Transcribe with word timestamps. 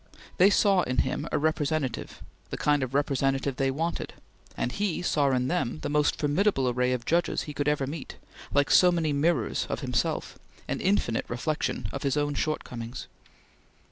They 0.37 0.49
saw 0.49 0.81
in 0.81 0.97
him 0.97 1.29
a 1.31 1.37
representative 1.37 2.23
the 2.49 2.57
kind 2.57 2.81
of 2.81 2.95
representative 2.95 3.57
they 3.57 3.69
wanted 3.69 4.13
and 4.57 4.71
he 4.71 5.03
saw 5.03 5.29
in 5.29 5.47
them 5.47 5.77
the 5.83 5.89
most 5.91 6.15
formidable 6.17 6.67
array 6.67 6.91
of 6.91 7.05
judges 7.05 7.43
he 7.43 7.53
could 7.53 7.67
ever 7.67 7.85
meet, 7.85 8.15
like 8.51 8.71
so 8.71 8.91
many 8.91 9.13
mirrors 9.13 9.67
of 9.69 9.81
himself, 9.81 10.39
an 10.67 10.81
infinite 10.81 11.25
reflection 11.27 11.87
of 11.93 12.01
his 12.01 12.17
own 12.17 12.33
shortcomings. 12.33 13.05